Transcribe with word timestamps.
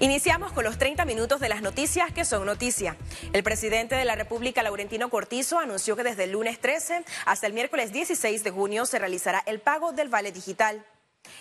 Iniciamos 0.00 0.52
con 0.52 0.62
los 0.62 0.78
30 0.78 1.04
minutos 1.06 1.40
de 1.40 1.48
las 1.48 1.60
noticias 1.60 2.12
que 2.12 2.24
son 2.24 2.46
noticia. 2.46 2.96
El 3.32 3.42
presidente 3.42 3.96
de 3.96 4.04
la 4.04 4.14
República, 4.14 4.62
Laurentino 4.62 5.10
Cortizo, 5.10 5.58
anunció 5.58 5.96
que 5.96 6.04
desde 6.04 6.22
el 6.22 6.32
lunes 6.32 6.60
13 6.60 7.04
hasta 7.26 7.48
el 7.48 7.52
miércoles 7.52 7.92
16 7.92 8.44
de 8.44 8.50
junio 8.52 8.86
se 8.86 9.00
realizará 9.00 9.42
el 9.44 9.58
pago 9.58 9.90
del 9.90 10.08
vale 10.08 10.30
digital. 10.30 10.86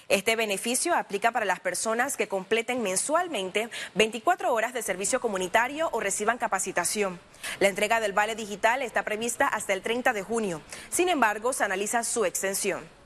Este 0.10 0.36
beneficio 0.36 0.96
aplica 0.96 1.32
para 1.32 1.46
las 1.46 1.60
personas 1.60 2.18
que 2.18 2.28
completen 2.28 2.82
mensualmente 2.82 3.70
24 3.94 4.52
horas 4.52 4.74
de 4.74 4.82
servicio 4.82 5.22
comunitario 5.22 5.90
o 5.92 6.00
reciban 6.00 6.40
capacitación. 6.40 7.20
La 7.60 7.68
entrega 7.68 8.00
del 8.00 8.14
vale 8.14 8.34
digital 8.34 8.82
está 8.82 9.04
prevista 9.04 9.48
hasta 9.48 9.74
el 9.74 9.84
30 9.84 10.14
de 10.14 10.24
junio. 10.24 10.64
Sin 10.90 11.10
embargo, 11.10 11.54
se 11.54 11.64
analiza 11.64 12.04
su 12.04 12.26
extensión. 12.26 12.97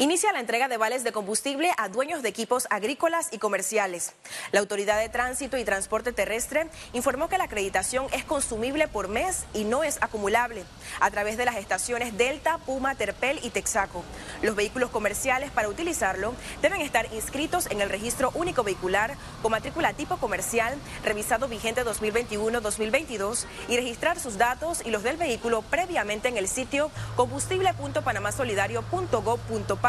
Inicia 0.00 0.32
la 0.32 0.38
entrega 0.38 0.68
de 0.68 0.76
vales 0.76 1.02
de 1.02 1.10
combustible 1.10 1.72
a 1.76 1.88
dueños 1.88 2.22
de 2.22 2.28
equipos 2.28 2.68
agrícolas 2.70 3.30
y 3.32 3.38
comerciales. 3.38 4.12
La 4.52 4.60
Autoridad 4.60 4.96
de 4.96 5.08
Tránsito 5.08 5.58
y 5.58 5.64
Transporte 5.64 6.12
Terrestre 6.12 6.68
informó 6.92 7.28
que 7.28 7.36
la 7.36 7.42
acreditación 7.42 8.06
es 8.12 8.22
consumible 8.22 8.86
por 8.86 9.08
mes 9.08 9.44
y 9.54 9.64
no 9.64 9.82
es 9.82 9.98
acumulable 10.00 10.62
a 11.00 11.10
través 11.10 11.36
de 11.36 11.46
las 11.46 11.56
estaciones 11.56 12.16
Delta, 12.16 12.58
Puma, 12.58 12.94
Terpel 12.94 13.40
y 13.42 13.50
Texaco. 13.50 14.04
Los 14.40 14.54
vehículos 14.54 14.90
comerciales 14.90 15.50
para 15.50 15.68
utilizarlo 15.68 16.32
deben 16.62 16.80
estar 16.80 17.12
inscritos 17.12 17.66
en 17.66 17.80
el 17.80 17.90
registro 17.90 18.30
único 18.34 18.62
vehicular 18.62 19.16
con 19.42 19.50
matrícula 19.50 19.94
tipo 19.94 20.18
comercial 20.18 20.78
revisado 21.02 21.48
vigente 21.48 21.84
2021-2022 21.84 23.46
y 23.68 23.74
registrar 23.74 24.20
sus 24.20 24.38
datos 24.38 24.80
y 24.86 24.92
los 24.92 25.02
del 25.02 25.16
vehículo 25.16 25.62
previamente 25.62 26.28
en 26.28 26.36
el 26.36 26.46
sitio 26.46 26.92
combustible.panamasolidario.gov.pa 27.16 29.87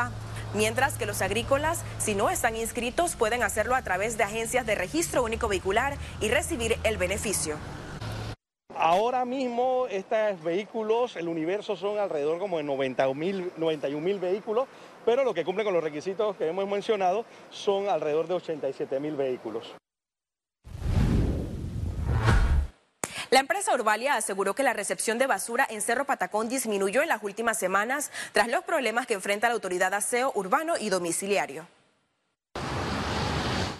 mientras 0.53 0.97
que 0.97 1.05
los 1.05 1.21
agrícolas, 1.21 1.83
si 1.97 2.15
no 2.15 2.29
están 2.29 2.55
inscritos, 2.55 3.15
pueden 3.15 3.43
hacerlo 3.43 3.75
a 3.75 3.81
través 3.81 4.17
de 4.17 4.23
agencias 4.23 4.65
de 4.65 4.75
registro 4.75 5.23
único 5.23 5.47
vehicular 5.47 5.97
y 6.21 6.29
recibir 6.29 6.77
el 6.83 6.97
beneficio. 6.97 7.57
Ahora 8.75 9.25
mismo 9.25 9.87
estos 9.89 10.41
vehículos, 10.41 11.17
el 11.17 11.27
universo 11.27 11.75
son 11.75 11.99
alrededor 11.99 12.39
como 12.39 12.57
de 12.57 12.63
90 12.63 13.07
91 13.57 14.01
mil 14.01 14.19
vehículos, 14.19 14.67
pero 15.05 15.25
lo 15.25 15.33
que 15.33 15.43
cumple 15.43 15.65
con 15.65 15.73
los 15.73 15.83
requisitos 15.83 16.37
que 16.37 16.47
hemos 16.47 16.65
mencionado 16.65 17.25
son 17.49 17.89
alrededor 17.89 18.27
de 18.27 18.35
87 18.35 18.99
mil 19.01 19.17
vehículos. 19.17 19.75
La 23.31 23.41
empresa 23.41 23.75
Urbalia 23.75 24.15
aseguró 24.15 24.55
que 24.55 24.63
la 24.63 24.73
recepción 24.73 25.19
de 25.19 25.27
basura 25.27 25.67
en 25.69 25.81
Cerro 25.81 26.05
Patacón 26.05 26.49
disminuyó 26.49 27.03
en 27.03 27.09
las 27.09 27.21
últimas 27.21 27.59
semanas 27.59 28.11
tras 28.31 28.47
los 28.47 28.63
problemas 28.63 29.05
que 29.05 29.13
enfrenta 29.13 29.49
la 29.49 29.53
autoridad 29.53 29.91
de 29.91 29.97
aseo 29.97 30.31
urbano 30.33 30.73
y 30.79 30.89
domiciliario. 30.89 31.67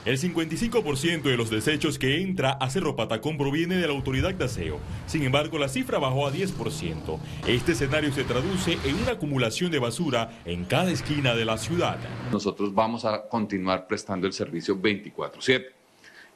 El 0.06 0.20
55% 0.20 1.24
de 1.24 1.36
los 1.36 1.50
desechos 1.50 1.98
que 1.98 2.22
entra 2.22 2.52
a 2.52 2.70
Cerro 2.70 2.96
Patacón 2.96 3.38
proviene 3.38 3.78
de 3.78 3.88
la 3.88 3.94
autoridad 3.94 4.34
de 4.36 4.46
aseo. 4.46 4.80
Sin 5.08 5.24
embargo, 5.24 5.58
la 5.58 5.68
cifra 5.68 5.98
bajó 5.98 6.28
a 6.28 6.32
10%. 6.32 7.20
Este 7.48 7.72
escenario 7.72 8.14
se 8.14 8.24
traduce 8.26 8.78
en 8.86 8.96
una 9.02 9.14
acumulación 9.14 9.72
de 9.72 9.80
basura 9.80 10.42
en 10.46 10.66
cada 10.66 10.92
esquina 10.92 11.34
de 11.34 11.46
la 11.46 11.58
ciudad. 11.58 11.98
Nosotros 12.32 12.74
vamos 12.74 13.04
a 13.04 13.28
continuar 13.28 13.88
prestando 13.88 14.28
el 14.28 14.34
servicio 14.34 14.76
24/7. 14.76 15.79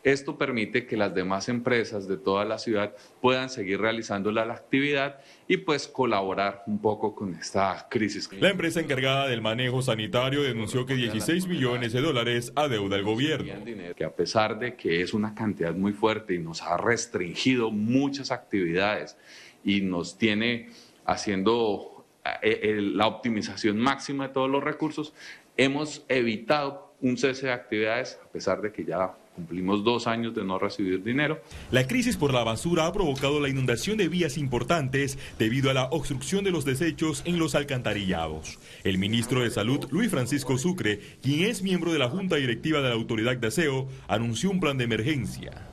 Esto 0.04 0.38
permite 0.38 0.86
que 0.86 0.98
las 0.98 1.16
demás 1.16 1.48
empresas 1.48 2.10
de 2.10 2.18
toda 2.18 2.44
la 2.44 2.60
ciudad 2.60 2.94
puedan 3.22 3.50
seguir 3.50 3.80
realizando 3.80 4.32
la 4.32 4.44
actividad 4.44 5.20
y 5.48 5.58
pues 5.58 5.88
colaborar 5.88 6.64
un 6.68 6.80
poco 6.80 7.16
con 7.16 7.34
esta 7.36 7.88
crisis. 7.90 8.30
La 8.34 8.50
empresa 8.50 8.82
encargada 8.82 9.28
del 9.28 9.42
manejo 9.42 9.82
sanitario 9.82 10.44
denunció 10.44 10.86
que 10.86 10.96
16 10.96 11.48
millones 11.48 11.94
de 11.94 12.02
dólares 12.02 12.52
adeuda 12.56 12.98
el 12.98 13.04
gobierno. 13.04 13.54
Que 13.96 14.04
a 14.04 14.14
pesar 14.14 14.60
de 14.60 14.76
que 14.76 15.02
es 15.02 15.14
una 15.14 15.34
cantidad 15.34 15.74
muy 15.74 15.94
fuerte 15.94 16.34
y 16.34 16.40
nos 16.40 16.62
ha 16.62 16.76
restringido 16.76 17.72
muchas 17.72 18.32
actividades 18.32 19.18
y 19.64 19.82
nos 19.82 20.18
tiene 20.18 20.70
haciendo 21.06 22.06
eh, 22.42 22.80
la 22.82 23.08
optimización 23.08 23.78
máxima 23.78 24.28
de 24.28 24.34
todos 24.34 24.50
los 24.50 24.64
recursos, 24.64 25.14
hemos 25.56 26.04
evitado 26.10 26.94
un 27.00 27.18
cese 27.18 27.48
de 27.48 27.54
actividades 27.54 28.20
a 28.22 28.30
pesar 28.30 28.62
de 28.62 28.72
que 28.72 28.86
ya 28.86 29.16
Cumplimos 29.36 29.84
dos 29.84 30.06
años 30.06 30.36
de 30.36 30.44
no 30.44 30.60
recibir 30.60 31.04
dinero. 31.04 31.42
La 31.72 31.88
crisis 31.88 32.18
por 32.18 32.34
la 32.34 32.44
basura 32.44 32.86
ha 32.86 32.94
provocado 32.94 33.40
la 33.40 33.50
inundación 33.50 33.98
de 33.98 34.08
vías 34.08 34.38
importantes 34.38 35.18
debido 35.40 35.72
a 35.72 35.74
la 35.74 35.86
obstrucción 35.86 36.44
de 36.44 36.52
los 36.52 36.66
desechos 36.66 37.24
en 37.26 37.40
los 37.40 37.56
alcantarillados. 37.56 38.60
El 38.84 39.00
ministro 39.00 39.42
de 39.42 39.50
Salud, 39.50 39.88
Luis 39.90 40.12
Francisco 40.12 40.60
Sucre, 40.60 41.00
quien 41.24 41.50
es 41.50 41.64
miembro 41.64 41.92
de 41.92 41.98
la 41.98 42.10
Junta 42.10 42.36
Directiva 42.36 42.82
de 42.82 42.90
la 42.90 42.96
Autoridad 42.96 43.36
de 43.36 43.48
Aseo, 43.48 43.88
anunció 44.08 44.52
un 44.52 44.60
plan 44.60 44.78
de 44.78 44.84
emergencia. 44.84 45.68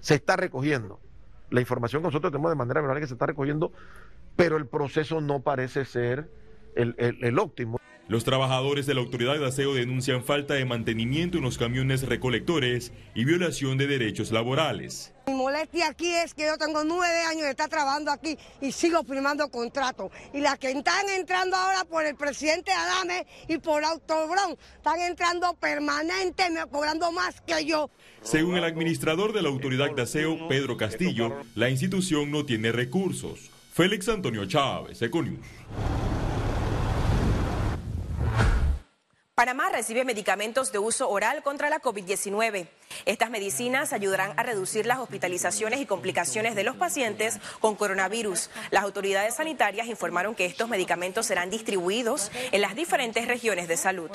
Se 0.00 0.14
está 0.14 0.36
recogiendo. 0.36 1.00
La 1.48 1.60
información 1.60 2.02
que 2.02 2.08
nosotros 2.08 2.30
tenemos 2.30 2.50
de 2.50 2.56
manera 2.56 2.80
general 2.80 3.00
que 3.00 3.06
se 3.06 3.14
está 3.14 3.26
recogiendo, 3.26 3.72
pero 4.36 4.58
el 4.58 4.66
proceso 4.66 5.22
no 5.22 5.40
parece 5.40 5.86
ser 5.86 6.28
el, 6.76 6.94
el 6.98 7.38
óptimo. 7.38 7.78
Los 8.10 8.24
trabajadores 8.24 8.86
de 8.86 8.94
la 8.94 9.02
autoridad 9.02 9.38
de 9.38 9.46
aseo 9.46 9.72
denuncian 9.72 10.24
falta 10.24 10.54
de 10.54 10.64
mantenimiento 10.64 11.38
en 11.38 11.44
los 11.44 11.58
camiones 11.58 12.02
recolectores 12.02 12.90
y 13.14 13.24
violación 13.24 13.78
de 13.78 13.86
derechos 13.86 14.32
laborales. 14.32 15.14
Mi 15.28 15.34
molestia 15.34 15.86
aquí 15.86 16.12
es 16.12 16.34
que 16.34 16.44
yo 16.44 16.58
tengo 16.58 16.82
nueve 16.82 17.22
años 17.28 17.42
de 17.42 17.50
estar 17.50 17.68
trabajando 17.68 18.10
aquí 18.10 18.36
y 18.60 18.72
sigo 18.72 19.04
firmando 19.04 19.48
contratos. 19.48 20.10
Y 20.34 20.40
las 20.40 20.58
que 20.58 20.72
están 20.72 21.08
entrando 21.08 21.54
ahora 21.54 21.84
por 21.84 22.04
el 22.04 22.16
presidente 22.16 22.72
Adame 22.72 23.28
y 23.46 23.58
por 23.58 23.84
Autobron 23.84 24.58
están 24.74 24.98
entrando 25.02 25.54
permanentemente, 25.54 26.68
cobrando 26.68 27.12
más 27.12 27.40
que 27.42 27.64
yo. 27.64 27.90
Según 28.22 28.56
el 28.56 28.64
administrador 28.64 29.32
de 29.32 29.42
la 29.42 29.50
autoridad 29.50 29.94
de 29.94 30.02
aseo, 30.02 30.48
Pedro 30.48 30.76
Castillo, 30.76 31.36
la 31.54 31.70
institución 31.70 32.32
no 32.32 32.44
tiene 32.44 32.72
recursos. 32.72 33.52
Félix 33.72 34.08
Antonio 34.08 34.46
Chávez, 34.46 35.00
Econius. 35.00 35.38
Panamá 39.40 39.70
recibe 39.70 40.04
medicamentos 40.04 40.70
de 40.70 40.78
uso 40.78 41.08
oral 41.08 41.42
contra 41.42 41.70
la 41.70 41.80
COVID-19. 41.80 42.68
Estas 43.06 43.30
medicinas 43.30 43.94
ayudarán 43.94 44.38
a 44.38 44.42
reducir 44.42 44.84
las 44.84 44.98
hospitalizaciones 44.98 45.80
y 45.80 45.86
complicaciones 45.86 46.54
de 46.54 46.62
los 46.62 46.76
pacientes 46.76 47.38
con 47.58 47.74
coronavirus. 47.74 48.50
Las 48.70 48.82
autoridades 48.82 49.36
sanitarias 49.36 49.86
informaron 49.86 50.34
que 50.34 50.44
estos 50.44 50.68
medicamentos 50.68 51.24
serán 51.24 51.48
distribuidos 51.48 52.30
en 52.52 52.60
las 52.60 52.74
diferentes 52.74 53.26
regiones 53.26 53.66
de 53.66 53.78
salud. 53.78 54.10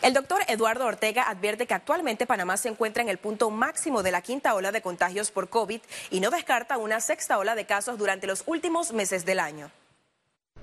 El 0.00 0.14
doctor 0.14 0.40
Eduardo 0.48 0.86
Ortega 0.86 1.24
advierte 1.24 1.66
que 1.66 1.74
actualmente 1.74 2.24
Panamá 2.24 2.56
se 2.56 2.70
encuentra 2.70 3.02
en 3.02 3.10
el 3.10 3.18
punto 3.18 3.50
máximo 3.50 4.02
de 4.02 4.10
la 4.10 4.22
quinta 4.22 4.54
ola 4.54 4.72
de 4.72 4.80
contagios 4.80 5.30
por 5.30 5.50
COVID 5.50 5.82
y 6.10 6.20
no 6.20 6.30
descarta 6.30 6.78
una 6.78 7.00
sexta 7.00 7.36
ola 7.36 7.54
de 7.54 7.66
casos 7.66 7.98
durante 7.98 8.26
los 8.26 8.44
últimos 8.46 8.94
meses 8.94 9.26
del 9.26 9.38
año. 9.38 9.70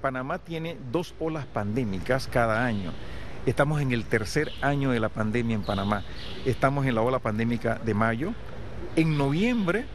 Panamá 0.01 0.39
tiene 0.39 0.77
dos 0.91 1.13
olas 1.19 1.45
pandémicas 1.45 2.27
cada 2.27 2.65
año. 2.65 2.91
Estamos 3.45 3.81
en 3.81 3.91
el 3.91 4.05
tercer 4.05 4.51
año 4.61 4.91
de 4.91 4.99
la 4.99 5.09
pandemia 5.09 5.55
en 5.55 5.63
Panamá. 5.63 6.03
Estamos 6.45 6.85
en 6.85 6.95
la 6.95 7.01
ola 7.01 7.19
pandémica 7.19 7.75
de 7.83 7.93
mayo. 7.93 8.33
En 8.95 9.17
noviembre 9.17 9.85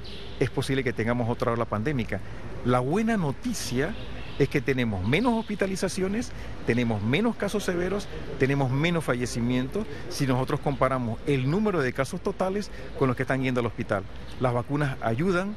es 0.40 0.50
posible 0.50 0.82
que 0.82 0.92
tengamos 0.92 1.28
otra 1.28 1.52
ola 1.52 1.64
pandémica. 1.64 2.20
La 2.64 2.80
buena 2.80 3.16
noticia 3.16 3.94
es 4.38 4.48
que 4.48 4.60
tenemos 4.60 5.06
menos 5.06 5.34
hospitalizaciones, 5.34 6.32
tenemos 6.66 7.02
menos 7.02 7.36
casos 7.36 7.64
severos, 7.64 8.08
tenemos 8.38 8.70
menos 8.70 9.04
fallecimientos 9.04 9.86
si 10.08 10.26
nosotros 10.26 10.60
comparamos 10.60 11.18
el 11.26 11.50
número 11.50 11.82
de 11.82 11.92
casos 11.92 12.20
totales 12.20 12.70
con 12.98 13.08
los 13.08 13.16
que 13.16 13.22
están 13.22 13.42
yendo 13.42 13.60
al 13.60 13.66
hospital. 13.66 14.02
Las 14.40 14.54
vacunas 14.54 14.96
ayudan, 15.02 15.54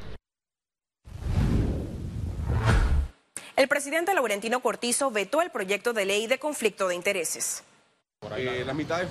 El 3.66 3.70
presidente 3.70 4.14
Laurentino 4.14 4.60
Cortizo 4.60 5.10
vetó 5.10 5.42
el 5.42 5.50
proyecto 5.50 5.92
de 5.92 6.04
ley 6.04 6.28
de 6.28 6.38
conflicto 6.38 6.86
de 6.86 6.94
intereses. 6.94 7.64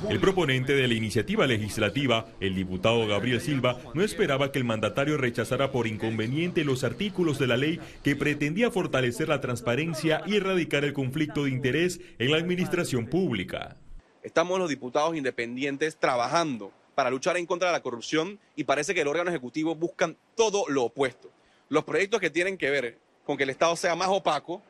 El 0.10 0.22
proponente 0.22 0.74
de 0.74 0.88
la 0.88 0.94
iniciativa 0.94 1.46
legislativa, 1.46 2.28
el 2.40 2.56
diputado 2.56 3.06
Gabriel 3.06 3.42
Silva, 3.42 3.82
no 3.94 4.02
esperaba 4.02 4.54
que 4.54 4.60
el 4.60 4.64
mandatario 4.64 5.18
rechazara 5.18 5.74
por 5.74 5.88
inconveniente 5.88 6.64
los 6.64 6.86
artículos 6.86 7.38
de 7.38 7.48
la 7.48 7.58
ley 7.58 7.82
que 8.02 8.16
pretendía 8.16 8.72
fortalecer 8.72 9.28
la 9.28 9.42
transparencia 9.42 10.22
y 10.26 10.38
erradicar 10.38 10.86
el 10.86 10.94
conflicto 10.94 11.44
de 11.44 11.50
interés 11.50 12.00
en 12.18 12.32
la 12.32 12.38
administración 12.38 13.08
pública. 13.08 13.76
Estamos 14.24 14.58
los 14.58 14.70
diputados 14.70 15.18
independientes 15.18 15.98
trabajando 15.98 16.72
para 16.96 17.10
luchar 17.10 17.36
en 17.36 17.46
contra 17.46 17.68
de 17.68 17.74
la 17.74 17.84
corrupción 17.84 18.40
y 18.56 18.64
parece 18.64 18.94
que 18.94 19.02
el 19.02 19.10
órgano 19.10 19.32
ejecutivo 19.32 19.76
buscan 19.76 20.16
todo 20.34 20.64
lo 20.70 20.84
opuesto. 20.84 21.30
Los 21.68 21.84
proyectos 21.84 22.22
que 22.22 22.30
tienen 22.30 22.58
que 22.58 22.70
ver 22.70 23.05
con 23.26 23.36
que 23.36 23.44
el 23.44 23.50
Estado 23.50 23.76
sea 23.76 23.96
más 23.96 24.08
opaco, 24.08 24.62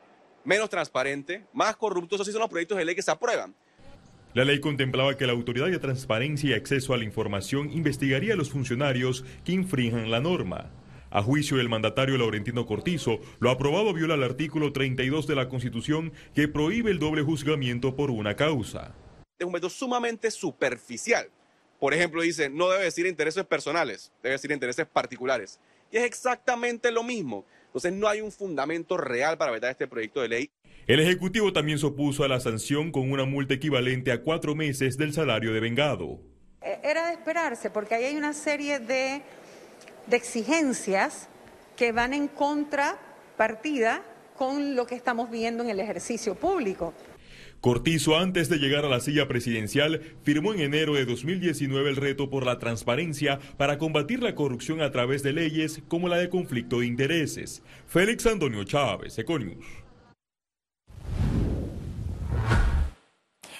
menos 0.44 0.70
transparente, 0.70 1.44
más 1.52 1.76
corrupto. 1.76 2.14
Esos 2.16 2.26
sí 2.26 2.32
son 2.32 2.40
los 2.40 2.50
proyectos 2.50 2.78
de 2.78 2.84
ley 2.84 2.94
que 2.94 3.02
se 3.02 3.10
aprueban. 3.10 3.54
La 4.34 4.44
ley 4.44 4.60
contemplaba 4.60 5.16
que 5.16 5.26
la 5.26 5.32
Autoridad 5.32 5.66
de 5.66 5.78
Transparencia 5.78 6.50
y 6.50 6.52
Acceso 6.54 6.92
a 6.92 6.98
la 6.98 7.04
Información 7.04 7.70
investigaría 7.72 8.34
a 8.34 8.36
los 8.36 8.50
funcionarios 8.50 9.24
que 9.44 9.52
infrinjan 9.52 10.10
la 10.10 10.20
norma. 10.20 10.70
A 11.10 11.22
juicio 11.22 11.56
del 11.56 11.68
mandatario 11.68 12.18
Laurentino 12.18 12.66
Cortizo, 12.66 13.20
lo 13.38 13.50
aprobado 13.50 13.94
viola 13.94 14.14
el 14.14 14.22
artículo 14.22 14.72
32 14.72 15.26
de 15.26 15.36
la 15.36 15.48
Constitución 15.48 16.12
que 16.34 16.48
prohíbe 16.48 16.90
el 16.90 16.98
doble 16.98 17.22
juzgamiento 17.22 17.96
por 17.96 18.10
una 18.10 18.36
causa. 18.36 18.94
Es 19.38 19.46
un 19.46 19.52
método 19.52 19.70
sumamente 19.70 20.30
superficial. 20.30 21.30
Por 21.78 21.94
ejemplo, 21.94 22.22
dice, 22.22 22.50
no 22.50 22.68
debe 22.70 22.84
decir 22.84 23.06
intereses 23.06 23.44
personales, 23.44 24.12
debe 24.22 24.34
decir 24.34 24.50
intereses 24.50 24.86
particulares. 24.86 25.60
Y 25.90 25.98
es 25.98 26.04
exactamente 26.04 26.90
lo 26.90 27.02
mismo. 27.02 27.46
Entonces 27.76 27.92
no 27.92 28.08
hay 28.08 28.22
un 28.22 28.32
fundamento 28.32 28.96
real 28.96 29.36
para 29.36 29.52
vetar 29.52 29.70
este 29.70 29.86
proyecto 29.86 30.22
de 30.22 30.28
ley. 30.28 30.50
El 30.86 30.98
Ejecutivo 30.98 31.52
también 31.52 31.78
se 31.78 31.84
opuso 31.84 32.24
a 32.24 32.28
la 32.28 32.40
sanción 32.40 32.90
con 32.90 33.12
una 33.12 33.26
multa 33.26 33.52
equivalente 33.52 34.12
a 34.12 34.22
cuatro 34.22 34.54
meses 34.54 34.96
del 34.96 35.12
salario 35.12 35.52
de 35.52 35.60
vengado. 35.60 36.18
Eh, 36.62 36.80
era 36.82 37.08
de 37.08 37.12
esperarse, 37.12 37.68
porque 37.68 37.94
ahí 37.94 38.04
hay 38.04 38.16
una 38.16 38.32
serie 38.32 38.78
de, 38.78 39.20
de 40.06 40.16
exigencias 40.16 41.28
que 41.76 41.92
van 41.92 42.14
en 42.14 42.28
contrapartida 42.28 44.02
con 44.38 44.74
lo 44.74 44.86
que 44.86 44.94
estamos 44.94 45.30
viendo 45.30 45.62
en 45.62 45.68
el 45.68 45.78
ejercicio 45.78 46.34
público. 46.34 46.94
Cortizo, 47.66 48.16
antes 48.16 48.48
de 48.48 48.58
llegar 48.58 48.84
a 48.84 48.88
la 48.88 49.00
silla 49.00 49.26
presidencial, 49.26 50.00
firmó 50.22 50.54
en 50.54 50.60
enero 50.60 50.94
de 50.94 51.04
2019 51.04 51.90
el 51.90 51.96
reto 51.96 52.30
por 52.30 52.46
la 52.46 52.60
transparencia 52.60 53.40
para 53.56 53.76
combatir 53.76 54.22
la 54.22 54.36
corrupción 54.36 54.80
a 54.80 54.92
través 54.92 55.24
de 55.24 55.32
leyes 55.32 55.82
como 55.88 56.06
la 56.06 56.16
de 56.16 56.28
conflicto 56.28 56.78
de 56.78 56.86
intereses. 56.86 57.64
Félix 57.88 58.24
Antonio 58.26 58.62
Chávez, 58.62 59.18
Econius. 59.18 59.66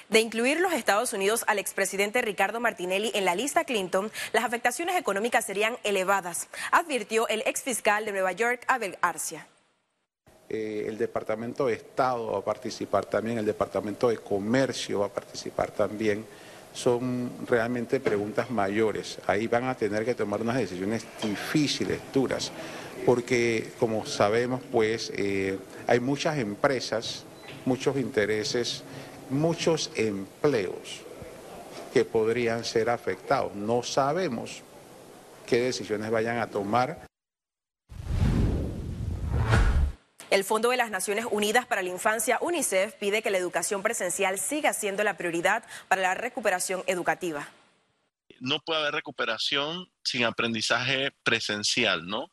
De 0.07 0.21
incluir 0.21 0.61
los 0.61 0.71
Estados 0.71 1.11
Unidos 1.11 1.43
al 1.45 1.59
expresidente 1.59 2.21
Ricardo 2.21 2.61
Martinelli 2.61 3.11
en 3.13 3.25
la 3.25 3.35
lista 3.35 3.65
Clinton, 3.65 4.09
las 4.31 4.45
afectaciones 4.45 4.95
económicas 4.95 5.43
serían 5.43 5.75
elevadas, 5.83 6.47
advirtió 6.71 7.27
el 7.27 7.43
exfiscal 7.45 8.05
de 8.05 8.13
Nueva 8.13 8.31
York, 8.31 8.63
Abel 8.69 8.97
Arcia. 9.01 9.47
Eh, 10.49 10.85
el 10.87 10.97
Departamento 10.97 11.65
de 11.67 11.73
Estado 11.73 12.31
va 12.31 12.39
a 12.39 12.43
participar 12.43 13.05
también, 13.05 13.37
el 13.37 13.45
Departamento 13.45 14.07
de 14.07 14.17
Comercio 14.17 14.99
va 14.99 15.07
a 15.07 15.13
participar 15.13 15.71
también. 15.71 16.25
Son 16.73 17.31
realmente 17.47 17.99
preguntas 17.99 18.49
mayores. 18.49 19.17
Ahí 19.27 19.47
van 19.47 19.65
a 19.65 19.75
tener 19.75 20.05
que 20.05 20.15
tomar 20.15 20.41
unas 20.41 20.57
decisiones 20.57 21.05
difíciles, 21.21 21.99
duras, 22.13 22.51
porque 23.05 23.71
como 23.79 24.05
sabemos, 24.05 24.61
pues 24.71 25.11
eh, 25.15 25.57
hay 25.85 25.99
muchas 25.99 26.37
empresas, 26.37 27.25
muchos 27.65 27.97
intereses, 27.97 28.83
muchos 29.29 29.91
empleos 29.95 31.01
que 31.93 32.05
podrían 32.05 32.63
ser 32.63 32.89
afectados. 32.89 33.53
No 33.55 33.83
sabemos 33.83 34.61
qué 35.45 35.61
decisiones 35.61 36.09
vayan 36.09 36.37
a 36.37 36.47
tomar. 36.47 37.06
El 40.29 40.43
Fondo 40.43 40.71
de 40.71 40.77
las 40.77 40.91
Naciones 40.91 41.25
Unidas 41.31 41.65
para 41.65 41.81
la 41.81 41.89
Infancia, 41.89 42.37
UNICEF, 42.41 42.95
pide 42.95 43.21
que 43.21 43.29
la 43.29 43.37
educación 43.37 43.81
presencial 43.81 44.37
siga 44.37 44.73
siendo 44.73 45.03
la 45.05 45.15
prioridad 45.15 45.63
para 45.87 46.01
la 46.01 46.15
recuperación 46.15 46.83
educativa. 46.85 47.47
No 48.41 48.59
puede 48.59 48.81
haber 48.81 48.95
recuperación 48.95 49.89
sin 50.03 50.25
aprendizaje 50.25 51.11
presencial, 51.23 52.05
¿no? 52.05 52.29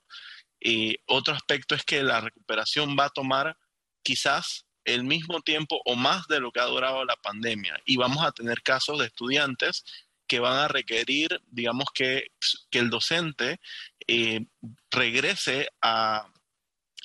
Y 0.59 0.97
otro 1.07 1.35
aspecto 1.35 1.77
es 1.77 1.85
que 1.85 2.03
la 2.03 2.21
recuperación 2.21 2.97
va 2.99 3.07
a 3.07 3.11
tomar 3.11 3.57
quizás 4.03 4.67
el 4.85 5.05
mismo 5.05 5.41
tiempo 5.43 5.81
o 5.85 5.95
más 5.95 6.27
de 6.27 6.41
lo 6.41 6.51
que 6.51 6.61
ha 6.61 6.65
durado 6.65 7.05
la 7.05 7.17
pandemia. 7.17 7.81
Y 7.87 7.97
vamos 7.97 8.25
a 8.25 8.33
tener 8.33 8.63
casos 8.63 8.99
de 8.99 9.07
estudiantes 9.07 9.85
que 10.27 10.41
van 10.41 10.59
a 10.59 10.69
requerir, 10.69 11.41
digamos, 11.47 11.87
que, 11.95 12.33
que 12.71 12.81
el 12.81 12.91
docente 12.91 13.61
eh, 14.09 14.47
regrese 14.91 15.69
a 15.81 16.29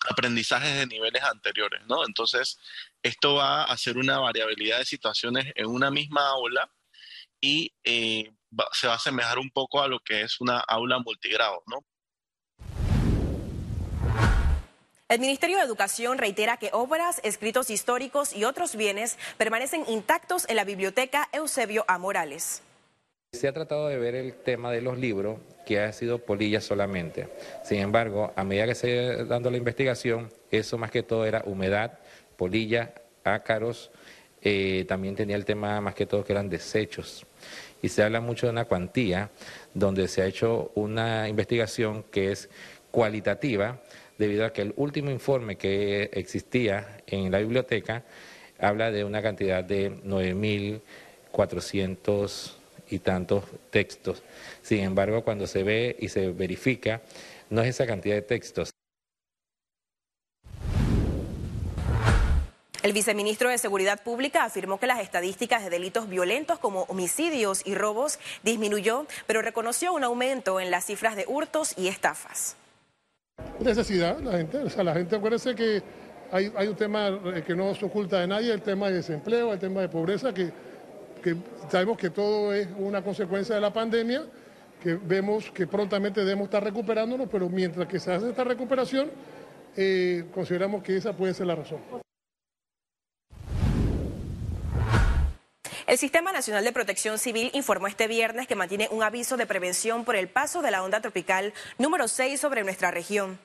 aprendizajes 0.07 0.77
de 0.77 0.87
niveles 0.87 1.23
anteriores, 1.23 1.81
¿no? 1.87 2.05
Entonces, 2.05 2.57
esto 3.03 3.35
va 3.35 3.63
a 3.63 3.73
hacer 3.73 3.97
una 3.97 4.19
variabilidad 4.19 4.79
de 4.79 4.85
situaciones 4.85 5.51
en 5.55 5.67
una 5.67 5.91
misma 5.91 6.27
aula 6.29 6.71
y 7.41 7.73
eh, 7.83 8.31
se 8.71 8.87
va 8.87 8.93
a 8.93 8.97
asemejar 8.97 9.39
un 9.39 9.49
poco 9.49 9.81
a 9.81 9.87
lo 9.87 9.99
que 9.99 10.21
es 10.21 10.39
una 10.41 10.59
aula 10.59 10.99
multigrado, 10.99 11.63
¿no? 11.67 11.83
El 15.09 15.19
Ministerio 15.19 15.57
de 15.57 15.63
Educación 15.63 16.19
reitera 16.19 16.57
que 16.57 16.69
obras, 16.71 17.19
escritos 17.23 17.71
históricos 17.71 18.31
y 18.31 18.43
otros 18.43 18.75
bienes 18.75 19.17
permanecen 19.37 19.83
intactos 19.87 20.47
en 20.49 20.55
la 20.55 20.65
biblioteca 20.65 21.29
Eusebio 21.31 21.83
A. 21.87 21.97
Morales. 21.97 22.61
Se 23.39 23.47
ha 23.47 23.53
tratado 23.53 23.87
de 23.87 23.97
ver 23.97 24.15
el 24.15 24.33
tema 24.33 24.69
de 24.69 24.81
los 24.81 24.97
libros, 24.97 25.39
que 25.65 25.79
ha 25.79 25.93
sido 25.93 26.17
polilla 26.17 26.59
solamente. 26.59 27.29
Sin 27.63 27.77
embargo, 27.77 28.33
a 28.35 28.43
medida 28.43 28.65
que 28.65 28.75
se 28.75 28.89
iba 28.89 29.23
dando 29.23 29.49
la 29.49 29.55
investigación, 29.55 30.29
eso 30.51 30.77
más 30.77 30.91
que 30.91 31.03
todo 31.03 31.25
era 31.25 31.43
humedad, 31.45 31.99
polilla, 32.35 32.93
ácaros, 33.23 33.91
eh, 34.41 34.83
también 34.89 35.15
tenía 35.15 35.37
el 35.37 35.45
tema 35.45 35.79
más 35.79 35.95
que 35.95 36.05
todo 36.05 36.25
que 36.25 36.33
eran 36.33 36.49
desechos. 36.49 37.25
Y 37.81 37.87
se 37.87 38.03
habla 38.03 38.19
mucho 38.19 38.47
de 38.47 38.51
una 38.51 38.65
cuantía 38.65 39.29
donde 39.73 40.09
se 40.09 40.21
ha 40.21 40.25
hecho 40.25 40.73
una 40.75 41.29
investigación 41.29 42.03
que 42.11 42.33
es 42.33 42.49
cualitativa, 42.91 43.81
debido 44.17 44.43
a 44.43 44.51
que 44.51 44.63
el 44.63 44.73
último 44.75 45.11
informe 45.11 45.55
que 45.55 46.09
existía 46.11 46.97
en 47.07 47.31
la 47.31 47.39
biblioteca 47.39 48.03
habla 48.59 48.91
de 48.91 49.05
una 49.05 49.21
cantidad 49.21 49.63
de 49.63 49.93
9.400 50.03 52.58
y 52.89 53.00
tantos 53.00 53.44
textos. 53.69 54.24
Sin 54.62 54.80
embargo, 54.80 55.24
cuando 55.24 55.47
se 55.47 55.63
ve 55.63 55.95
y 56.00 56.09
se 56.09 56.31
verifica, 56.31 57.01
no 57.50 57.62
es 57.62 57.69
esa 57.69 57.86
cantidad 57.86 58.15
de 58.15 58.21
textos. 58.21 58.71
El 62.81 62.94
viceministro 62.94 63.50
de 63.50 63.57
Seguridad 63.57 64.01
Pública 64.03 64.45
afirmó 64.45 64.80
que 64.80 64.88
las 64.88 65.01
estadísticas 65.01 65.63
de 65.63 65.69
delitos 65.69 66.07
violentos 66.07 66.59
como 66.59 66.83
homicidios 66.83 67.62
y 67.65 67.75
robos 67.75 68.19
disminuyó, 68.44 69.06
pero 69.27 69.42
reconoció 69.42 69.94
un 69.94 70.06
aumento 70.06 70.62
en 70.62 70.71
las 70.71 70.85
cifras 70.85 71.18
de 71.18 71.25
hurtos 71.27 71.74
y 71.77 71.89
estafas. 71.89 72.56
Necesidad, 73.59 74.19
la 74.21 74.38
gente, 74.38 74.59
o 74.59 74.69
sea, 74.69 74.85
la 74.85 74.94
gente 74.94 75.18
acuérdese 75.18 75.56
que 75.56 75.83
hay, 76.31 76.53
hay 76.56 76.68
un 76.68 76.75
tema 76.75 77.19
que 77.45 77.53
no 77.53 77.75
se 77.75 77.85
oculta 77.85 78.21
de 78.21 78.27
nadie, 78.27 78.53
el 78.53 78.62
tema 78.62 78.88
de 78.88 78.95
desempleo, 78.95 79.51
el 79.51 79.59
tema 79.59 79.81
de 79.81 79.89
pobreza, 79.89 80.33
que 80.33 80.51
sabemos 81.69 81.98
que 81.98 82.10
todo 82.10 82.54
es 82.54 82.68
una 82.77 83.04
consecuencia 83.04 83.56
de 83.56 83.62
la 83.62 83.74
pandemia, 83.74 84.25
que 84.81 84.95
vemos 84.95 85.51
que 85.51 85.68
prontamente 85.68 86.21
debemos 86.21 86.45
estar 86.45 86.63
recuperándonos, 86.63 87.27
pero 87.30 87.50
mientras 87.50 87.88
que 87.88 88.00
se 88.00 88.13
hace 88.13 88.30
esta 88.30 88.44
recuperación, 88.44 89.12
eh, 89.75 90.25
consideramos 90.33 90.83
que 90.83 90.98
esa 90.98 91.16
puede 91.16 91.33
ser 91.33 91.48
la 91.48 91.56
razón. 91.56 91.80
El 95.90 95.97
Sistema 95.97 96.31
Nacional 96.31 96.64
de 96.64 96.71
Protección 96.71 97.18
Civil 97.18 97.49
informó 97.56 97.88
este 97.88 98.07
viernes 98.07 98.45
que 98.45 98.56
mantiene 98.56 98.88
un 98.92 99.02
aviso 99.02 99.38
de 99.38 99.47
prevención 99.47 100.06
por 100.06 100.16
el 100.16 100.28
paso 100.28 100.61
de 100.61 100.69
la 100.69 100.83
onda 100.83 101.02
tropical 101.02 101.52
número 101.80 102.07
6 102.07 102.40
sobre 102.40 102.64
nuestra 102.64 102.92
región. 102.92 103.40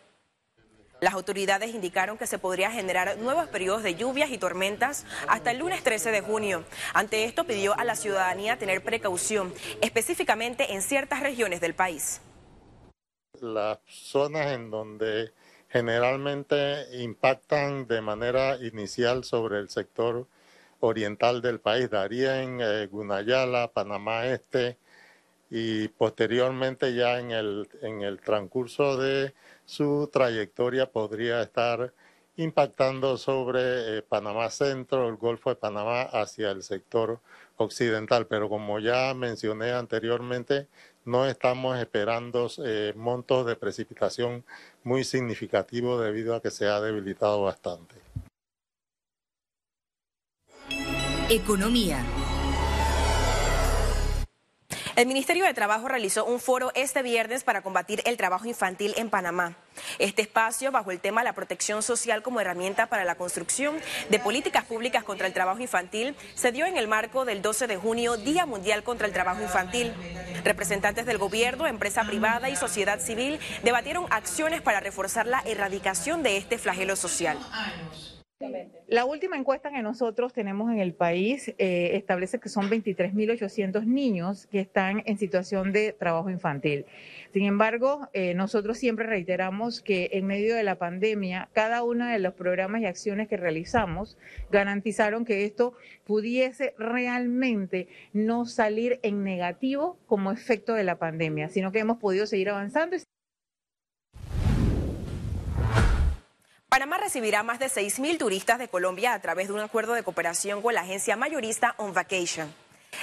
Las 1.04 1.12
autoridades 1.12 1.74
indicaron 1.74 2.16
que 2.16 2.26
se 2.26 2.38
podría 2.38 2.70
generar 2.70 3.18
nuevos 3.18 3.46
periodos 3.48 3.82
de 3.82 3.94
lluvias 3.94 4.30
y 4.30 4.38
tormentas 4.38 5.04
hasta 5.28 5.50
el 5.50 5.58
lunes 5.58 5.84
13 5.84 6.10
de 6.10 6.22
junio. 6.22 6.64
Ante 6.94 7.24
esto 7.24 7.44
pidió 7.44 7.78
a 7.78 7.84
la 7.84 7.94
ciudadanía 7.94 8.56
tener 8.56 8.82
precaución, 8.82 9.52
específicamente 9.82 10.72
en 10.72 10.80
ciertas 10.80 11.20
regiones 11.20 11.60
del 11.60 11.74
país. 11.74 12.22
Las 13.38 13.80
zonas 13.86 14.52
en 14.52 14.70
donde 14.70 15.34
generalmente 15.68 16.86
impactan 17.02 17.86
de 17.86 18.00
manera 18.00 18.56
inicial 18.56 19.24
sobre 19.24 19.58
el 19.58 19.68
sector 19.68 20.26
oriental 20.80 21.42
del 21.42 21.60
país, 21.60 21.90
Darién, 21.90 22.60
eh, 22.62 22.86
Gunayala, 22.86 23.70
Panamá 23.74 24.24
Este, 24.28 24.78
y 25.56 25.86
posteriormente 25.86 26.96
ya 26.96 27.20
en 27.20 27.30
el, 27.30 27.68
en 27.80 28.02
el 28.02 28.20
transcurso 28.20 28.96
de 28.96 29.34
su 29.64 30.10
trayectoria 30.12 30.90
podría 30.90 31.42
estar 31.42 31.94
impactando 32.34 33.16
sobre 33.16 33.98
eh, 33.98 34.02
Panamá 34.02 34.50
Centro, 34.50 35.08
el 35.08 35.14
Golfo 35.14 35.50
de 35.50 35.54
Panamá 35.54 36.02
hacia 36.02 36.50
el 36.50 36.64
sector 36.64 37.20
occidental. 37.56 38.26
Pero 38.26 38.48
como 38.48 38.80
ya 38.80 39.14
mencioné 39.14 39.70
anteriormente, 39.70 40.66
no 41.04 41.24
estamos 41.24 41.78
esperando 41.78 42.50
eh, 42.64 42.92
montos 42.96 43.46
de 43.46 43.54
precipitación 43.54 44.44
muy 44.82 45.04
significativos 45.04 46.02
debido 46.02 46.34
a 46.34 46.42
que 46.42 46.50
se 46.50 46.66
ha 46.66 46.80
debilitado 46.80 47.44
bastante. 47.44 47.94
Economía. 51.30 52.04
El 54.96 55.06
Ministerio 55.08 55.44
de 55.44 55.54
Trabajo 55.54 55.88
realizó 55.88 56.24
un 56.24 56.38
foro 56.38 56.70
este 56.76 57.02
viernes 57.02 57.42
para 57.42 57.62
combatir 57.62 58.00
el 58.04 58.16
trabajo 58.16 58.46
infantil 58.46 58.94
en 58.96 59.10
Panamá. 59.10 59.56
Este 59.98 60.22
espacio, 60.22 60.70
bajo 60.70 60.92
el 60.92 61.00
tema 61.00 61.24
La 61.24 61.32
protección 61.32 61.82
social 61.82 62.22
como 62.22 62.38
herramienta 62.38 62.86
para 62.86 63.04
la 63.04 63.16
construcción 63.16 63.74
de 64.08 64.20
políticas 64.20 64.64
públicas 64.64 65.02
contra 65.02 65.26
el 65.26 65.32
trabajo 65.32 65.58
infantil, 65.58 66.14
se 66.36 66.52
dio 66.52 66.64
en 66.66 66.76
el 66.76 66.86
marco 66.86 67.24
del 67.24 67.42
12 67.42 67.66
de 67.66 67.76
junio, 67.76 68.16
Día 68.16 68.46
Mundial 68.46 68.84
contra 68.84 69.08
el 69.08 69.12
Trabajo 69.12 69.42
Infantil. 69.42 69.92
Representantes 70.44 71.06
del 71.06 71.18
gobierno, 71.18 71.66
empresa 71.66 72.04
privada 72.04 72.48
y 72.48 72.54
sociedad 72.54 73.00
civil 73.00 73.40
debatieron 73.64 74.06
acciones 74.10 74.62
para 74.62 74.78
reforzar 74.78 75.26
la 75.26 75.42
erradicación 75.44 76.22
de 76.22 76.36
este 76.36 76.56
flagelo 76.56 76.94
social. 76.94 77.36
La 78.88 79.04
última 79.04 79.36
encuesta 79.36 79.70
que 79.70 79.82
nosotros 79.82 80.32
tenemos 80.32 80.70
en 80.70 80.78
el 80.78 80.92
país 80.92 81.48
eh, 81.58 81.90
establece 81.94 82.38
que 82.38 82.48
son 82.48 82.70
23.800 82.70 83.84
niños 83.84 84.46
que 84.46 84.60
están 84.60 85.02
en 85.06 85.18
situación 85.18 85.72
de 85.72 85.92
trabajo 85.92 86.30
infantil. 86.30 86.84
Sin 87.32 87.44
embargo, 87.44 88.08
eh, 88.12 88.34
nosotros 88.34 88.78
siempre 88.78 89.06
reiteramos 89.06 89.80
que 89.80 90.10
en 90.12 90.26
medio 90.26 90.54
de 90.54 90.62
la 90.62 90.76
pandemia, 90.76 91.48
cada 91.52 91.82
uno 91.82 92.06
de 92.06 92.18
los 92.18 92.34
programas 92.34 92.82
y 92.82 92.86
acciones 92.86 93.28
que 93.28 93.36
realizamos 93.36 94.16
garantizaron 94.50 95.24
que 95.24 95.44
esto 95.44 95.74
pudiese 96.04 96.74
realmente 96.78 97.88
no 98.12 98.46
salir 98.46 99.00
en 99.02 99.24
negativo 99.24 99.98
como 100.06 100.30
efecto 100.30 100.74
de 100.74 100.84
la 100.84 100.98
pandemia, 100.98 101.48
sino 101.48 101.72
que 101.72 101.80
hemos 101.80 101.98
podido 101.98 102.26
seguir 102.26 102.50
avanzando. 102.50 102.96
Panamá 106.74 106.98
recibirá 106.98 107.44
más 107.44 107.60
de 107.60 107.66
6.000 107.66 108.18
turistas 108.18 108.58
de 108.58 108.66
Colombia 108.66 109.14
a 109.14 109.20
través 109.20 109.46
de 109.46 109.54
un 109.54 109.60
acuerdo 109.60 109.92
de 109.92 110.02
cooperación 110.02 110.60
con 110.60 110.74
la 110.74 110.80
agencia 110.80 111.14
mayorista 111.14 111.76
On 111.78 111.94
Vacation. 111.94 112.52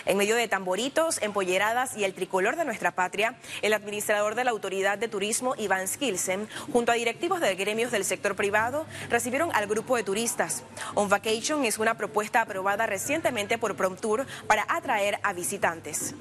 En 0.06 0.18
medio 0.18 0.36
de 0.36 0.50
tamboritos, 0.50 1.22
empolleradas 1.22 1.96
y 1.96 2.04
el 2.04 2.14
tricolor 2.14 2.58
de 2.58 2.66
nuestra 2.66 2.92
patria, 2.92 3.36
el 3.62 3.72
administrador 3.72 4.36
de 4.36 4.44
la 4.44 4.52
Autoridad 4.52 4.98
de 4.98 5.08
Turismo, 5.08 5.56
Iván 5.58 5.88
Skilsen, 5.88 6.50
junto 6.74 6.92
a 6.92 6.96
directivos 6.96 7.40
de 7.40 7.56
gremios 7.56 7.94
del 7.94 8.04
sector 8.04 8.36
privado, 8.36 8.86
recibieron 9.10 9.52
al 9.54 9.68
grupo 9.68 9.96
de 9.96 10.04
turistas. 10.04 10.64
On 10.94 11.08
Vacation 11.08 11.64
es 11.64 11.78
una 11.78 11.96
propuesta 11.96 12.42
aprobada 12.42 12.88
recientemente 12.88 13.58
por 13.58 13.78
Promtour 13.78 14.28
para 14.48 14.66
atraer 14.68 15.18
a 15.24 15.32
visitantes. 15.32 16.14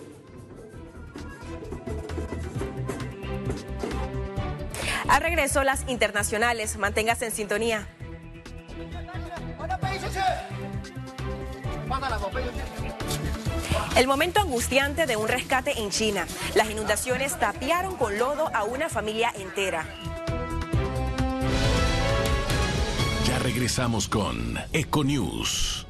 Al 5.10 5.22
regreso, 5.22 5.64
las 5.64 5.88
internacionales. 5.88 6.76
Manténgase 6.76 7.26
en 7.26 7.32
sintonía. 7.32 7.88
El 13.96 14.06
momento 14.06 14.40
angustiante 14.40 15.06
de 15.06 15.16
un 15.16 15.26
rescate 15.26 15.80
en 15.80 15.90
China. 15.90 16.26
Las 16.54 16.70
inundaciones 16.70 17.36
tapiaron 17.38 17.96
con 17.96 18.18
lodo 18.18 18.54
a 18.54 18.62
una 18.62 18.88
familia 18.88 19.32
entera. 19.36 19.84
Ya 23.26 23.38
regresamos 23.40 24.08
con 24.08 24.58
Econews. 24.72 25.89